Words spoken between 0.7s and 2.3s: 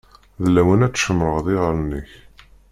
ad tcemmṛeḍ iɣallen-ik.